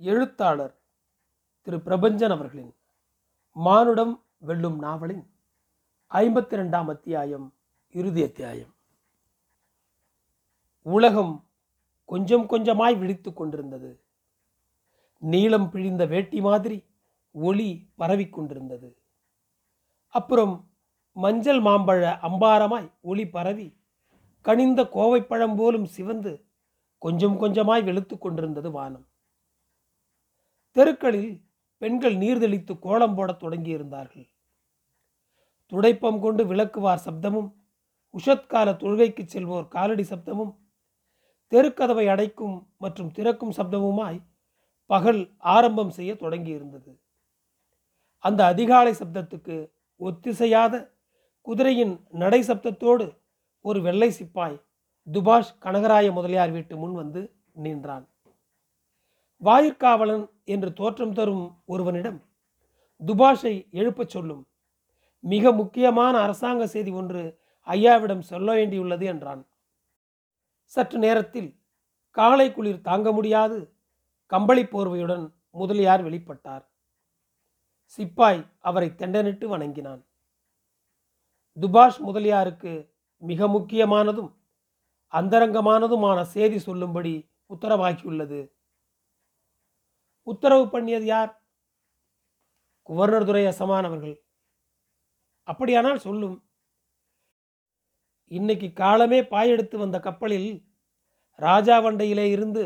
[0.00, 0.74] எழுத்தாளர்
[1.62, 2.74] திரு பிரபஞ்சன் அவர்களின்
[3.52, 5.30] மானுடம் வெல்லும் நாவலின்
[6.10, 7.54] ஐம்பத்தி ரெண்டாம் அத்தியாயம்
[7.92, 8.74] இறுதி அத்தியாயம்.
[10.82, 11.48] உலகம்
[12.04, 14.00] கொஞ்சம் கொஞ்சமாய் விழித்துக் கொண்டிருந்தது.
[15.18, 16.84] நீளம் பிழிந்த வேட்டி மாதிரி
[17.30, 18.96] ஒளி பரவிக் கொண்டிருந்தது.
[20.08, 20.70] அப்புறம்
[21.12, 23.80] மஞ்சள் மாம்பழ அம்பாரமாய் ஒளி பரவி
[24.40, 26.44] கனிந்த கோவைப்பழம் போலும் சிவந்து
[26.98, 29.06] கொஞ்சம் கொஞ்சமாய் வெளுத்து கொண்டிருந்தது வானம்.
[30.78, 31.30] தெருக்களில்
[31.78, 34.28] பெண்கள் நீர்தெளித்து கோலம் போடத் தொடங்கியிருந்தார்கள்.
[35.72, 37.48] துடைப்பம் கொண்டு விளக்குவார் சப்தமும்
[38.14, 40.52] உஷத்கால தொழுகைக்கு செல்வோர் காலடி சப்தமும்
[41.52, 44.20] தெருக்கதவை அடைக்கும் மற்றும் திறக்கும் சப்தமுமாய்
[44.86, 46.92] பகல் ஆரம்பம் செய்ய தொடங்கியிருந்தது.
[48.24, 49.56] அந்த அதிகாலை சப்தத்துக்கு
[50.00, 50.74] ஒத்திசையாத
[51.40, 53.06] குதிரையின் நடை சப்தத்தோடு
[53.60, 54.58] ஒரு வெள்ளை சிப்பாய்
[55.06, 57.20] துபாஷ் கனகராய முதலியார் வீட்டு முன் வந்து
[57.52, 58.06] நின்றான்.
[59.44, 62.22] வாயிற்காவலன் என்று தோற்றம் தரும் ஒருவனிடம்
[63.06, 64.48] துபாஷை எழுப்பச் சொல்லும்.
[65.20, 69.46] மிக முக்கியமான அரசாங்க செய்தி ஒன்று ஐயாவிடம் சொல்ல வேண்டியுள்ளது என்றான்.
[70.64, 71.60] சற்று நேரத்தில்
[72.10, 73.74] காலை குளிர் தாங்க முடியாது.
[74.26, 76.64] கம்பளி போர்வையுடன் முதலியார் வெளிப்பட்டார்.
[77.84, 80.06] சிப்பாய் அவரை தெண்டனிட்டு வணங்கினான்.
[81.60, 84.34] துபாஷ் முதலியாருக்கு மிக முக்கியமானதும்
[85.12, 88.57] அந்தரங்கமானதுமான செய்தி சொல்லும்படி உத்தரவாகியுள்ளது.
[90.30, 91.32] உத்தரவு பண்ணியது யார்?
[92.82, 94.16] குவர்னர் துரை அசமான் அவர்கள்
[95.42, 96.36] அப்படியானால் சொல்லும்.
[98.30, 100.50] இன்னைக்கு காலமே பாயெடுத்து வந்த கப்பலில்
[101.32, 102.64] ராஜா வண்டையிலே இருந்து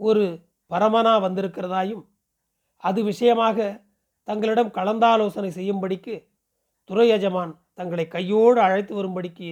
[0.00, 0.24] ஒரு
[0.70, 2.04] பரமனா வந்திருக்கிறதாயும்
[2.76, 3.58] அது விஷயமாக
[4.28, 6.14] தங்களிடம் கலந்தாலோசனை செய்யும்படிக்கு
[6.84, 9.50] துறை எஜமான் தங்களை கையோடு அழைத்து வரும்படிக்கு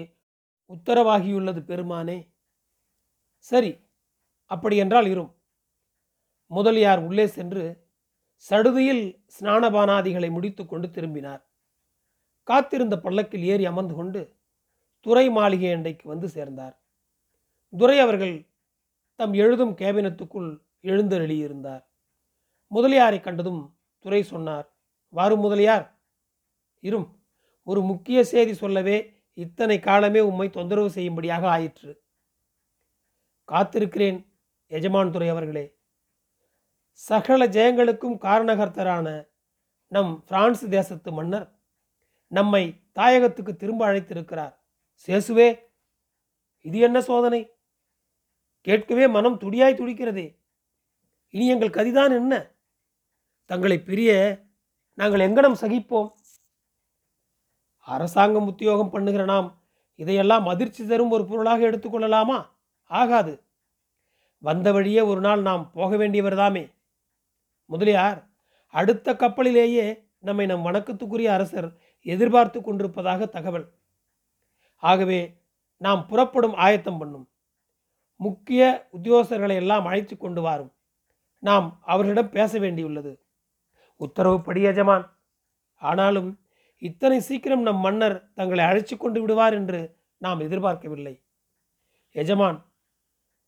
[0.70, 2.18] உத்தரவாகியுள்ளது பெருமானே.
[3.38, 3.72] சரி
[4.50, 5.33] அப்படியென்றால் இரும்.
[6.46, 7.88] முதலியார் உள்ளே சென்று
[8.36, 11.48] சடுதியில் ஸ்நானபானாதிகளை முடித்துக்கொண்டு திரும்பினார்.
[12.42, 14.36] காத்திருந்த பல்லக்கில் ஏறி அமர்ந்து கொண்டு
[15.00, 16.82] துறை மாளிகை அண்டைக்கு வந்து சேர்ந்தார்.
[17.76, 18.52] துரை அவர்கள்
[19.14, 21.84] தம் எழுதும் கேபினத்துக்குள் எழுந்தருளியிருந்தார்
[22.70, 24.76] முதலியாரை கண்டதும் துறை சொன்னார்
[25.08, 26.00] வாரும் முதலியார்
[26.80, 27.22] இரும்.
[27.62, 32.02] ஒரு முக்கிய செய்தி சொல்லவே இத்தனை காலமே உம்மை தொந்தரவு செய்யும்படியாக ஆயிற்று.
[33.48, 34.26] காத்திருக்கிறேன்
[34.66, 35.73] எஜமான் துறை அவர்களே.
[37.00, 39.28] சகல ஜெயங்களுக்கும் காரணகர்த்தரான
[39.86, 41.58] நம் பிரான்ஸ் தேசத்து மன்னர்
[42.26, 44.54] நம்மை தாயகத்துக்கு திரும்ப அழைத்திருக்கிறார்.
[45.06, 45.60] சேசுவே
[46.60, 47.50] இது என்ன சோதனை?
[48.60, 50.26] கேட்கவே மனம் துடியாய் துடிக்கிறதே.
[51.30, 52.52] இனி எங்கள் கதிதான் என்ன?
[53.44, 54.10] தங்களை பிரிய
[54.94, 56.12] நாங்கள் எங்கனம் சகிப்போம்?
[57.78, 59.48] அரசாங்கம் உத்தியோகம் பண்ணுகிற நாம்
[59.94, 62.46] இதையெல்லாம் அதிர்ச்சி தரும் ஒரு பொருளாக எடுத்துக்கொள்ளலாமா?
[62.90, 63.34] ஆகாது.
[64.38, 66.72] வந்த வழியே ஒரு நாள் நாம் போக வேண்டியவர்தாமே
[67.74, 68.30] முதலியார்
[68.66, 73.74] அடுத்த கப்பலிலேயே நம்மை நம் வணக்கத்துக்குரிய அரசர் எதிர்பார்த்து கொண்டிருப்பதாக தகவல்.
[74.76, 75.42] ஆகவே
[75.76, 77.30] நாம் புறப்படும் ஆயத்தம் பண்ணும்.
[78.16, 80.72] முக்கிய உத்தியோகஸ்தர்களை எல்லாம் அழைத்து கொண்டு வாரும்.
[81.38, 83.20] நாம் அவர்களிடம் பேச வேண்டியுள்ளது.
[83.96, 85.18] உத்தரவுப்படி எஜமான்.
[85.74, 86.40] ஆனாலும்
[86.78, 91.24] இத்தனை சீக்கிரம் நம் மன்னர் தங்களை அழைச்சி கொண்டு விடுவார் என்று நாம் எதிர்பார்க்கவில்லை.
[92.10, 92.72] எஜமான்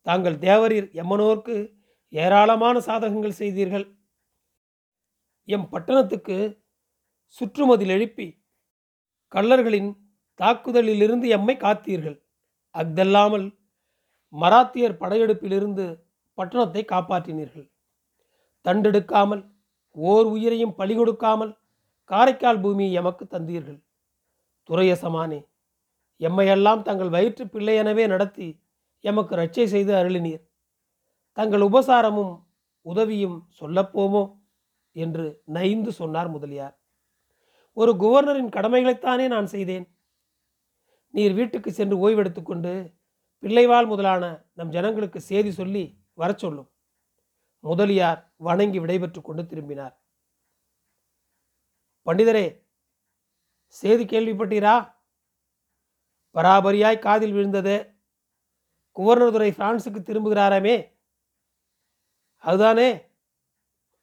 [0.03, 1.75] தாங்கள் தேவரீர் எம்மனோர்க்கு
[2.08, 3.96] ஏராளமான சாதகங்கள் செய்தீர்கள்.
[5.49, 6.37] எம் பட்டணத்துக்கு
[7.29, 8.45] சுற்றுமதில் எழுப்பி
[9.29, 9.91] கள்ளர்களின்
[10.34, 12.19] தாக்குதலிலிருந்து எம்மை காத்தீர்கள்.
[12.75, 13.47] அஃதல்லாமல்
[14.31, 15.85] மராத்தியர் படையெடுப்பிலிருந்து
[16.35, 17.69] பட்டணத்தை காப்பாற்றினீர்கள்.
[18.65, 19.43] தண்டெடுக்காமல்
[19.97, 21.59] ஓர் உயிரையும் பழி கொடுக்காமல்
[22.05, 23.81] காரைக்கால் பூமியை எமக்கு தந்தீர்கள்.
[24.69, 25.41] துரையசமானே
[26.21, 28.61] எம்மையெல்லாம் தங்கள் வயிற்று பிள்ளையெனவே நடத்தி
[29.01, 30.45] எமக்கு ரட்சை செய்து அருளினீர்.
[31.33, 32.35] தங்கள் உபசாரமும்
[32.83, 34.23] உதவியும் சொல்லப்போமோ?
[34.97, 36.81] என்று நைந்து சொன்னார் முதலியார்.
[37.73, 39.99] ஒரு குவர்னரின் கடமைகளைத்தானே நான் செய்தேன்.
[41.11, 42.95] நீர் வீட்டுக்கு சென்று ஓய்வெடுத்துக்கொண்டு
[43.41, 46.71] பிள்ளைவாள் முதலான நம் ஜனங்களுக்கு செய்தி சொல்லி வரச் சொல்லும்.
[47.61, 50.00] முதலியார் வணங்கி விடைபெற்று கொண்டு திரும்பினார்.
[52.06, 52.65] பண்டிதரே
[53.67, 54.94] செய்தி கேள்விப்பட்டீரா?
[56.35, 57.94] பராபரியாய் காதில் விழுந்தது
[58.97, 60.99] குவர்னர் துறை பிரான்சுக்கு திரும்புகிறாராமே.
[62.37, 63.06] அதுதானே?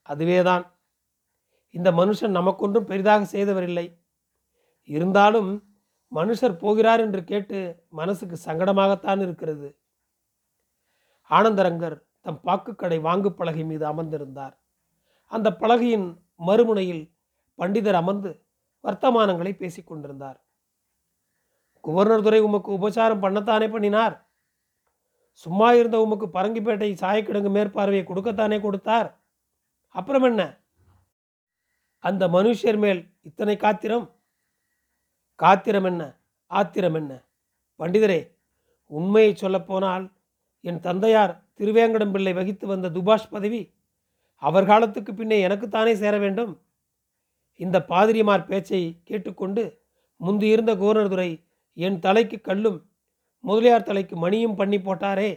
[0.02, 0.73] அதுவேதான்.
[1.74, 4.00] இந்த மனுஷன் நமக்கொன்றும் பெரிதாக செய்தவரில்லை.
[4.84, 5.64] இருந்தாலும்
[6.12, 9.78] மனுஷர் போகிறார் என்று கேட்டு மனசுக்கு சங்கடமாகத்தான் இருக்கிறது.
[11.30, 14.56] ஆனந்தரங்கர் தம் பாக்குக்கடை வாங்கு பலகை மீது அமர்ந்திருந்தார்.
[15.26, 16.08] அந்த பலகையின்
[16.48, 17.12] மறுமுனையில்
[17.58, 18.46] பண்டிதர் அமர்ந்து
[18.84, 20.44] வர்த்தமானங்களை பேசிக் கொண்டிருந்தார்.
[21.84, 24.30] குவர்னர் துறை உமக்கு உபசாரம் பண்ணத்தானே பண்ணினார்?
[25.32, 29.10] சும்மா இருந்த உமக்கு பரங்கிப்பேட்டை சாயக்கிடங்கு மேற்பார்வையை கொடுக்கத்தானே கொடுத்தார்?
[29.90, 30.63] அப்புறம் என்ன?
[32.04, 34.06] அந்த மனுஷர் மேல் இத்தனை காத்திரம்?
[35.40, 36.16] காத்திரம் என்ன?
[36.52, 37.12] ஆத்திரம் என்ன?
[37.80, 38.36] பண்டிதரே
[38.92, 40.12] உண்மையை சொல்லப்போனால்
[40.62, 43.62] என் தந்தையார் திருவேங்கடம் பிள்ளை வகித்து வந்த துபாஷ் பதவி
[44.36, 46.62] அவர் காலத்துக்கு பின்னே எனக்குத்தானே சேர வேண்டும்?
[47.60, 49.64] இந்த பாதிரிமார் பேச்சை கேட்டுக்கொண்டு
[50.18, 51.30] முந்தி இருந்த கவர்னர்துரை
[51.74, 52.80] என் தலைக்கு கல்லும்
[53.40, 55.32] முதலியார் தலைக்கு மணியும் பண்ணி போட்டாரே.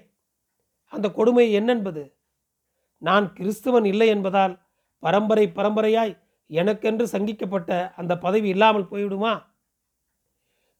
[0.92, 2.16] அந்த கொடுமை என்னென்பது?
[3.02, 4.54] நான் கிறிஸ்துவன் இல்லை என்பதால்
[4.98, 6.14] பரம்பரை பரம்பரையாய்
[6.46, 9.42] எனக்கென்று சங்கிக்கப்பட்ட அந்த பதவி இல்லாமல் போய்விடுமா?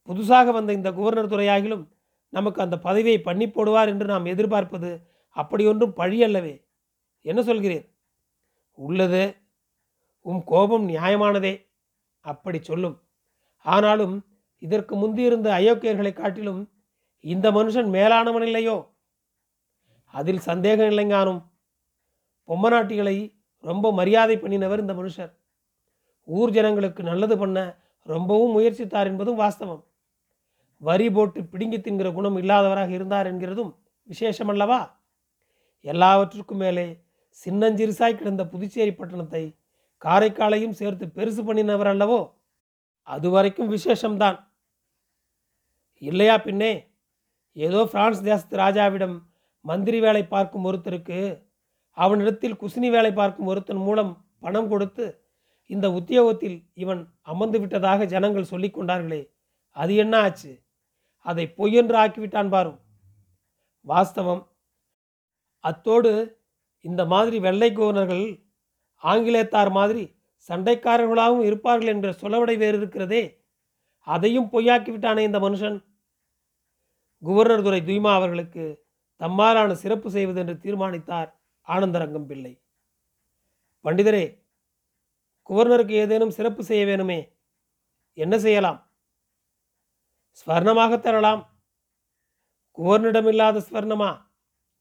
[0.07, 1.89] புதுசாக வந்த இந்த குவர்னர் துறையாகிலும்
[2.29, 5.01] நமக்கு அந்த பதவியை பண்ணி போடுவார் என்று நாம் எதிர்பார்ப்பது
[5.37, 6.67] அப்படியொன்றும் பழி அல்லவே.
[7.21, 7.91] என்ன சொல்கிறீர்?
[8.73, 9.37] உள்ளது.
[10.21, 11.67] உம் கோபம் நியாயமானதே.
[12.21, 13.03] அப்படி சொல்லும்.
[13.63, 14.25] ஆனாலும்
[14.59, 16.71] இதற்கு முந்தியிருந்த அயோக்கியர்களை காட்டிலும்
[17.21, 18.95] இந்த மனுஷன் மேலானவன் இல்லையோ?
[20.05, 21.45] அதில் சந்தேகம் இல்லைங்கானும்.
[22.49, 25.45] பொம்மநாட்டிகளை ரொம்ப மரியாதை பண்ணினவர் இந்த மனுஷர்.
[26.29, 27.59] ஊர் ஜனங்களுக்கு நல்லது பண்ண
[28.03, 29.83] ரொம்பவும் முயற்சித்தார் என்பதும் வாஸ்தவம்.
[30.83, 33.73] வரி போட்டு பிடுங்கி தின்கிற குணம் இல்லாதவராக இருந்தார் என்கிறதும்
[34.09, 34.81] விசேஷமல்லவா
[35.85, 36.87] எல்லாவற்றுக்கும் மேலே
[37.47, 39.43] சின்னஞ்சிறுசாய் கிடந்த புதுச்சேரி பட்டணத்தை
[40.03, 42.21] காரைக்காலையும் சேர்த்து பெருசு பண்ணினவர் அல்லவோ?
[43.09, 44.39] அது வரைக்கும் விசேஷம்தான்.
[46.03, 46.73] இல்லையா பின்னே?
[47.57, 49.17] ஏதோ பிரான்ஸ் தேசத்து ராஜாவிடம்
[49.61, 51.21] மந்திரி வேலை பார்க்கும் ஒருத்தருக்கு
[51.97, 55.05] அவனிடத்தில் குசினி வேலை பார்க்கும் ஒருத்தன் மூலம் பணம் கொடுத்து
[55.67, 59.23] இந்த உத்தியோகத்தில் இவன் அமர்ந்து விட்டதாக ஜனங்கள் சொல்லி கொண்டார்களே
[59.71, 60.53] அது என்ன ஆச்சு?
[61.27, 62.79] அதை பொய்யென்று ஆக்கிவிட்டான் பாரும்
[63.87, 64.43] வாஸ்தவம்
[65.61, 66.13] அத்தோடு
[66.81, 68.27] இந்த மாதிரி வெள்ளை கவர்னர்கள்
[69.03, 70.05] ஆங்கிலேயத்தார் மாதிரி
[70.49, 73.23] சண்டைக்காரர்களாகவும் இருப்பார்கள் என்ற சொலவடை வேறு இருக்கிறதே
[74.07, 75.77] அதையும் பொய்யாக்கி விட்டானே இந்த மனுஷன்.
[77.23, 78.65] குவர்னர் துரை துய்மா அவர்களுக்கு
[79.21, 81.31] தம்மாலான சிறப்பு செய்வது என்று தீர்மானித்தார்
[81.67, 82.53] ஆனந்தரங்கம் பிள்ளை.
[83.85, 84.25] பண்டிதரே
[85.49, 87.33] குவர்னருக்கு ஏதேனும் சிறப்பு செய்ய வேணுமே?
[88.13, 88.91] என்ன செய்யலாம்?
[90.31, 91.43] ஸ்வர்ணமாக தரலாம்.
[92.79, 94.23] குவர்னிடமில்லாத ஸ்வர்ணமா?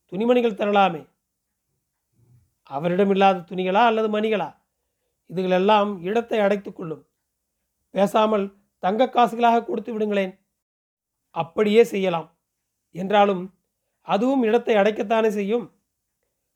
[0.06, 1.08] துணிமணிகள் தரலாமே.
[2.70, 4.56] அவரிடமில்லாத துணிகளா அல்லது மணிகளா?
[5.30, 7.08] இதுகளெல்லாம் இடத்தை அடைத்துக் கொள்ளும்.
[7.90, 10.40] பேசாமல் தங்க காசுகளாக கொடுத்து விடுங்களேன்.
[11.30, 12.38] அப்படியே செய்யலாம்.
[12.92, 13.54] என்றாலும்
[14.02, 15.66] அதுவும் இடத்தை அடைக்கத்தானே செய்யும்?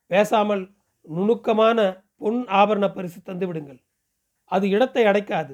[0.06, 0.72] பேசாமல்
[1.02, 3.80] நுணுக்கமான பொன் ஆபரண பரிசு தந்து விடுங்கள்.
[4.50, 5.54] அது இடத்தை அடைக்காது.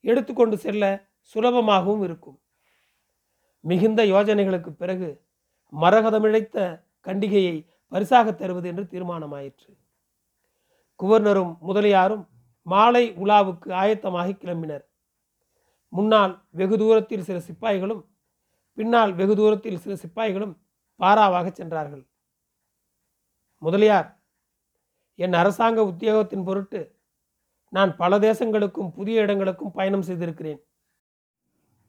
[0.00, 0.84] எடுத்துக்கொண்டு செல்ல
[1.34, 2.38] சுலபமாகவும் இருக்கும்.
[3.60, 5.08] மிகுந்த யோஜனைகளுக்கு பிறகு
[5.72, 6.58] மரகதமிழைத்த
[7.06, 7.56] கண்டிகையை
[7.92, 9.70] பரிசாக தருவது என்று தீர்மானமாயிற்று.
[11.00, 12.24] குவர்னரும் முதலியாரும்
[12.66, 14.84] மாலை உலாவுக்கு ஆயத்தமாகி கிளம்பினர்.
[15.88, 18.02] முன்னால் வெகு தூரத்தில் சில சிப்பாய்களும்
[18.78, 20.54] பின்னால் வெகு தூரத்தில் சில சிப்பாய்களும்
[21.00, 22.04] பாராவாக சென்றார்கள்.
[23.62, 24.08] முதலியார்
[25.14, 26.80] என் அரசாங்க உத்தியோகத்தின் பொருட்டு
[27.72, 30.60] நான் பல தேசங்களுக்கும் புதிய இடங்களுக்கும் பயணம் செய்திருக்கிறேன்.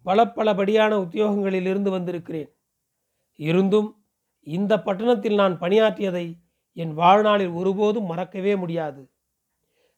[0.01, 2.55] பல பலபடியான உத்தியோகங்களில் இருந்து வந்திருக்கிறேன்.
[3.35, 4.05] இருந்தும்
[4.39, 6.41] இந்த பட்டணத்தில் நான் பணியாற்றியதை
[6.73, 9.11] என் வாழ்நாளில் ஒருபோதும் மறக்கவே முடியாது.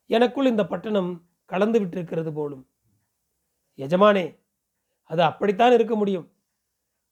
[0.06, 2.70] எனக்குள் இந்த பட்டணம் கலந்து விட்டிருக்கிறது போலும்.
[3.78, 4.40] எஜமானே
[5.04, 6.32] அது அப்படித்தான் இருக்க முடியும்.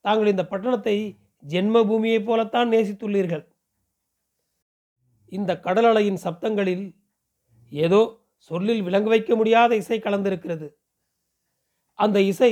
[0.01, 3.47] தாங்கள் இந்த பட்டணத்தை ஜென்ம பூமியைப் போலத்தான் நேசித்துள்ளீர்கள்.
[5.27, 6.95] இந்த கடலலையின் சப்தங்களில்
[7.69, 10.68] ஏதோ சொல்லில் விளங்க வைக்க முடியாத இசை கலந்திருக்கிறது.
[12.00, 12.52] அந்த இசை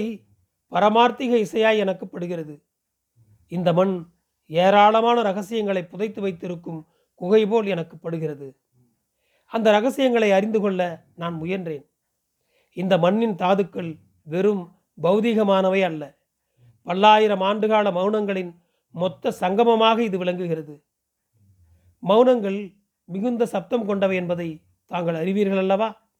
[0.71, 2.55] பரமார்த்திக இசையாய் எனக்கு படுகிறது
[3.47, 3.93] இந்த மண்
[4.49, 6.81] ஏராளமான ரகசியங்களை புதைத்து வைத்திருக்கும்
[7.21, 8.47] குகை போல் எனக்கு படுகிறது
[9.51, 10.81] அந்த ரகசியங்களை அறிந்து கொள்ள
[11.15, 11.85] நான் முயன்றேன்.
[12.77, 13.91] இந்த மண்ணின் தாதுக்கள்
[14.23, 14.63] வெறும்
[15.01, 16.03] பௌதீகமானவை அல்ல.
[16.87, 18.51] பல்லாயிரம் ஆண்டுகால மௌனங்களின்
[18.95, 20.75] மொத்த சங்கமமாக இது விளங்குகிறது.
[22.03, 22.59] மௌனங்கள்
[23.09, 24.49] மிகுந்த சப்தம் கொண்டவை என்பதை
[24.89, 26.11] தாங்கள் அறிவீர்கள் அல்லவா?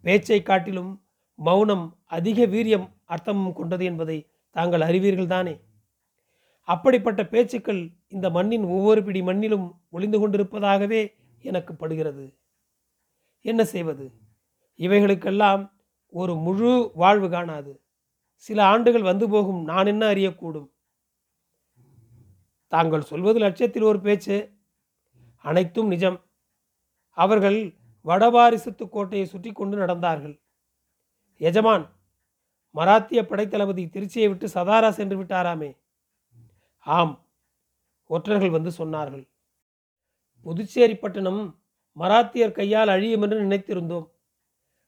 [0.00, 5.60] பேச்சை காட்டிலும் மௌனம் அதிக வீரியம் அர்த்தமும் கொண்டது என்பதை தாங்கள் அறிவீர்கள் தானே?
[6.60, 12.38] அப்படிப்பட்ட பேச்சுக்கள் இந்த மண்ணின் ஒவ்வொரு பிடி மண்ணிலும் ஒளிந்து கொண்டிருப்பதாகவே எனக்கு படுகிறது.
[13.40, 14.12] என்ன செய்வது?
[14.78, 15.70] இவைகளுக்கெல்லாம்
[16.08, 17.82] ஒரு முழு வாழ்வு காணாது.
[18.34, 20.70] சில ஆண்டுகள் வந்து போகும் நான் என்ன அறியக்கூடும்?
[22.68, 24.52] தாங்கள் சொல்வது லட்சத்தில் ஒரு பேச்சு.
[25.36, 26.20] அனைத்தும் நிஜம்.
[27.10, 30.40] அவர்கள் வடபாரிசத்து கோட்டையை சுற்றி கொண்டு நடந்தார்கள்.
[31.36, 32.00] எஜமான்
[32.74, 35.76] மராத்திய படைத்தளபதி திருச்சியை விட்டு சதாரா சென்று விட்டாராமே?
[36.78, 37.26] ஆம்
[38.06, 39.28] ஒற்றர்கள் வந்து சொன்னார்கள்.
[40.42, 41.62] புதுச்சேரி பட்டணம்
[41.96, 44.10] மராத்தியர் கையால் அழியும் என்று நினைத்திருந்தோம்.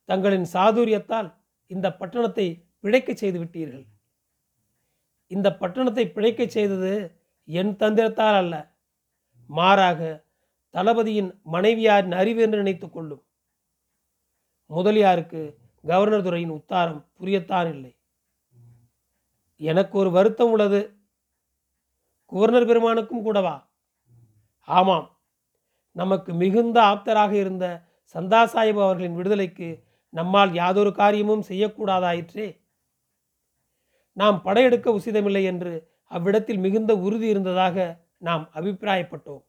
[0.04, 1.35] தங்களின் சாதுரியத்தால்
[1.66, 3.87] இந்த பட்டணத்தை பிழைக்கச் செய்து விட்டீர்கள்.
[5.26, 8.76] இந்த பட்டணத்தை பிழைக்கச் செய்தது என் தந்திரத்தால் அல்ல.
[9.47, 10.23] மாறாக
[10.74, 13.22] தளபதியின் மனைவியாரின் அறிவு என்று நினைத்து கொள்ளும்.
[14.66, 17.96] முதலியாருக்கு கவர்னர் துறையின் உத்தாரம் புரியத்தான் இல்லை.
[19.56, 20.80] எனக்கு ஒரு வருத்தம் உள்ளது.
[22.26, 23.70] கவர்னர் பெருமானுக்கும் கூடவா?
[24.60, 25.20] ஆமாம்.
[25.92, 32.60] நமக்கு மிகுந்த ஆப்தராக இருந்த சந்தா சாஹிப் அவர்களின் விடுதலைக்கு நம்மால் யாதொரு காரியமும் செய்யக்கூடாதாயிற்றே?
[34.12, 39.44] நாம் படையெடுக்க உசிதமில்லை என்று அவ்விடத்தில் மிகுந்த உறுதி இருந்ததாக நாம் அபிப்பிராயப்பட்டோம்.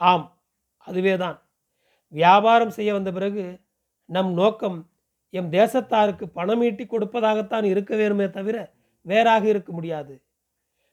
[0.00, 0.38] ஆம்
[0.78, 1.42] அதுவே தான்
[2.08, 3.60] வியாபாரம் செய்ய வந்த பிறகு
[4.04, 4.90] நம் நோக்கம்
[5.30, 10.22] எம் தேசத்தாருக்கு பணம் ஈட்டி கொடுப்பதாகத்தான் இருக்க வேணுமே தவிர வேறாக இருக்க முடியாது.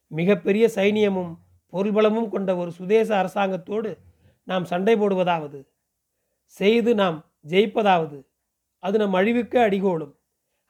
[0.07, 1.33] மிகப்பெரிய சைனியமும்
[1.73, 3.97] பொருள்பலமும் கொண்ட ஒரு சுதேச அரசாங்கத்தோடு
[4.43, 5.59] நாம் சண்டை போடுவதாவது.
[6.45, 8.19] செய்து நாம் ஜெயிப்பதாவது.
[8.79, 10.13] அது நம் அழிவுக்கு அடிகோடும்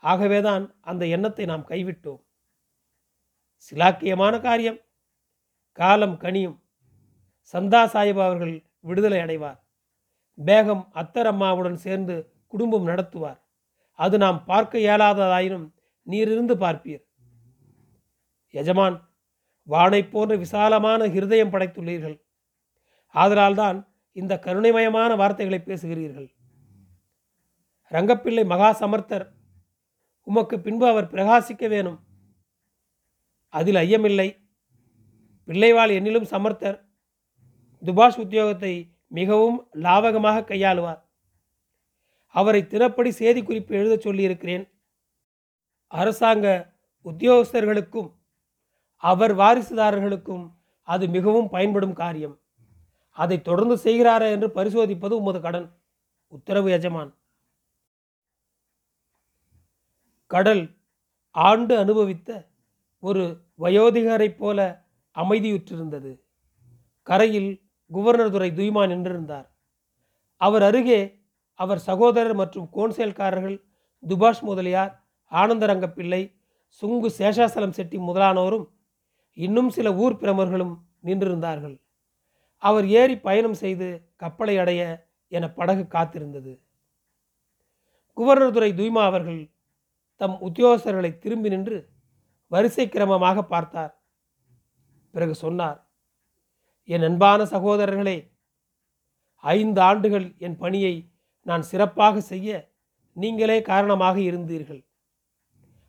[0.03, 2.21] ஆகவேதான் அந்த எண்ணத்தை நாம் கைவிட்டோம்.
[3.57, 4.79] சிலாக்கியமான காரியம்.
[5.71, 6.66] காலம் கனியும்.
[7.53, 9.59] சந்தா சாஹிப் அவர்கள் விடுதலை அடைவார்.
[10.45, 13.39] பேகம் அத்தரம்மாவுடன் சேர்ந்து குடும்பம் நடத்துவார்.
[13.93, 15.71] அது நாம் பார்க்க இயலாததாயினும்
[16.03, 17.03] நீரிருந்து பார்ப்பீர்.
[18.49, 19.09] எஜமான்
[19.63, 22.21] வானை போன்ற விசாலமான ஹிருதயம் படைத்துள்ளீர்கள்.
[23.13, 26.29] ஆதலால்தான் இந்த கருணைமயமான வார்த்தைகளை பேசுகிறீர்கள்.
[27.89, 29.29] ரங்கப்பிள்ளை மகா சமர்த்தர்
[30.23, 31.99] உமக்கு பின்பு அவர் பிரகாசிக்க வேணும்.
[33.49, 34.45] அதில் ஐயமில்லை.
[35.45, 36.86] பிள்ளைவாள் என்னிலும் சமர்த்தர்
[37.85, 41.01] துபாஷ் உத்தியோகத்தை மிகவும் லாபகமாக கையாளுவார்.
[42.25, 44.71] அவரை தினப்படி செய்தி குறிப்பு எழுதச் சொல்லியிருக்கிறேன்.
[45.87, 46.73] அரசாங்க
[47.05, 48.13] உத்தியோகஸ்தர்களுக்கும்
[48.95, 52.39] அவர் வாரிசுதாரர்களுக்கும் அது மிகவும் பயன்படும் காரியம்.
[53.09, 55.77] அதை தொடர்ந்து செய்கிறாரா என்று பரிசோதிப்பது உமது கடன்.
[56.27, 57.15] உத்தரவு எஜமான்.
[60.27, 60.75] கடல்
[61.31, 62.47] ஆண்டு அனுபவித்த
[62.99, 66.19] ஒரு வயோதிகரைப் போல அமைதியுற்றிருந்தது.
[67.03, 69.47] கரையில் குவர்னர் துறை துய்மா நின்றிருந்தார்.
[70.35, 73.63] அவர் அருகே அவர் சகோதரர் மற்றும் கோன்சேல்காரர்கள்
[74.03, 76.35] துபாஷ் முதலியார் ஆனந்தரங்கப்பிள்ளை
[76.69, 78.67] சுங்கு சேஷாசலம் செட்டி முதலானோரும்
[79.33, 81.79] இன்னும் சில ஊர் பிரமர்களும் நின்றிருந்தார்கள்.
[82.57, 84.81] அவர் ஏறி பயணம் செய்து கப்பலை அடைய
[85.27, 86.59] என படகு காத்திருந்தது.
[88.13, 89.51] குவர்னர் துறை துய்மா அவர்கள்
[90.15, 91.89] தம் உத்தியோகஸ்தர்களை திரும்பி நின்று
[92.47, 93.93] வரிசை கிரமமாக பார்த்தார்.
[95.11, 95.86] பிறகு சொன்னார்
[96.89, 98.31] என் அன்பான சகோதரர்களே
[99.35, 102.75] ஐந்து ஆண்டுகள் என் பணியை நான் சிறப்பாக செய்ய
[103.13, 104.85] நீங்களே காரணமாக இருந்தீர்கள்.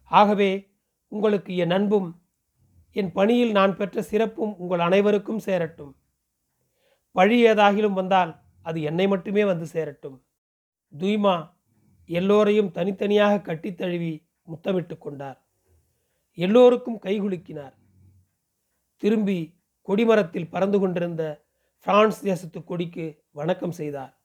[0.04, 0.74] ஆகவே
[1.08, 2.22] உங்களுக்கு என் அன்பும்
[2.90, 5.96] என் பணியில் நான் பெற்ற சிறப்பும் உங்கள் அனைவருக்கும் சேரட்டும்.
[7.12, 10.24] பழி ஏதாகிலும் வந்தால் அது என்னை மட்டுமே வந்து சேரட்டும்.
[10.98, 11.50] துய்மா
[12.06, 15.46] எல்லோரையும் தனித்தனியாக கட்டித் தழுவி முத்தமிட்டு கொண்டார்.
[16.34, 17.74] எல்லோருக்கும் கைகுலுக்கினார்
[18.96, 19.57] திரும்பி
[19.88, 21.44] கொடிமரத்தில் பறந்து கொண்டிருந்த
[21.80, 24.22] பிரான்ஸ் தேசத்து கொடிக்கு வணக்கம் செய்தார்.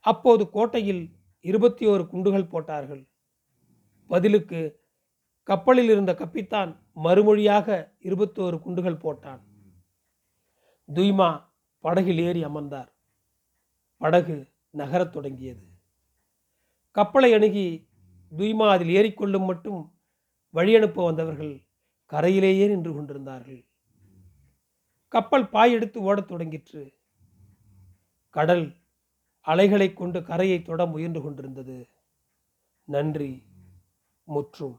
[0.00, 3.08] அப்போது கோட்டையில் இருபத்தி ஓரு குண்டுகள் போட்டார்கள்.
[4.06, 4.80] பதிலுக்கு
[5.42, 9.40] கப்பலில் இருந்த கப்பித்தான் மறுமொழியாக இருபத்தோரு குண்டுகள் போட்டான்.
[10.94, 11.42] துய்மா
[11.78, 12.96] படகில் ஏறி அமர்ந்தார்.
[13.96, 15.62] படகு நகரத் தொடங்கியது.
[16.90, 17.88] கப்பலை அணுகி
[18.36, 19.98] துய்மா அதில் ஏறிக்கொள்ளும் மட்டும்
[20.54, 21.68] வழியனுப்ப வந்தவர்கள்
[22.04, 23.66] கரையிலேயே நின்று கொண்டிருந்தார்கள்.
[25.12, 26.82] கப்பல் பாய் எடுத்து ஓடத் தொடங்கிற்று.
[28.30, 28.64] கடல்
[29.40, 31.88] அலைகளை கொண்டு கரையை தொட முயன்று கொண்டிருந்தது.
[32.84, 33.42] நன்றி
[34.24, 34.78] முற்றும்.